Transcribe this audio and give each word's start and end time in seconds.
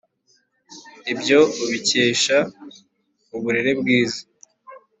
ibyo 1.11 1.39
ubikesha 1.63 2.37
uburere 3.35 3.71
bwiza. 3.79 4.21